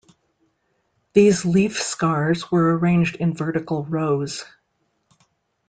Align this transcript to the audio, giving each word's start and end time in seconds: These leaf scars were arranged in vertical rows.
These 1.13 1.45
leaf 1.45 1.79
scars 1.79 2.49
were 2.49 2.75
arranged 2.75 3.17
in 3.17 3.35
vertical 3.35 3.85
rows. 3.85 4.43